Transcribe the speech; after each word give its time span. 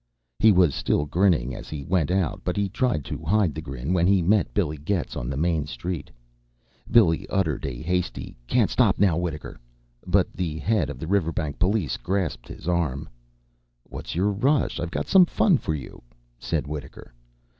He 0.39 0.51
was 0.51 0.73
still 0.73 1.05
grinning 1.05 1.53
as 1.53 1.69
he 1.69 1.85
went 1.85 2.09
out, 2.09 2.41
but 2.43 2.57
he 2.57 2.69
tried 2.69 3.05
to 3.05 3.23
hide 3.23 3.53
the 3.53 3.61
grin 3.61 3.93
when 3.93 4.07
he 4.07 4.23
met 4.23 4.51
Billy 4.51 4.77
Getz 4.79 5.15
on 5.15 5.29
Main 5.39 5.67
Street. 5.67 6.09
Billy 6.89 7.29
uttered 7.29 7.67
a 7.67 7.83
hasty 7.83 8.35
"Can't 8.47 8.71
stop 8.71 8.97
now, 8.97 9.15
Wittaker!" 9.15 9.59
but 10.07 10.33
the 10.33 10.57
head 10.57 10.89
of 10.89 10.97
the 10.97 11.05
Riverbank 11.05 11.59
police 11.59 11.97
grasped 11.97 12.47
his 12.47 12.67
arm. 12.67 13.09
"What's 13.83 14.15
your 14.15 14.31
rush? 14.31 14.79
I've 14.79 14.89
got 14.89 15.05
some 15.05 15.27
fun 15.27 15.59
for 15.59 15.75
you," 15.75 16.01
said 16.39 16.65
Wittaker. 16.65 17.13